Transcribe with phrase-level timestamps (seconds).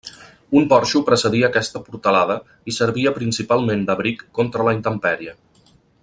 [0.59, 2.37] Un porxo precedia aquesta portalada
[2.71, 5.37] i servia principalment d'abric contra la intempèrie.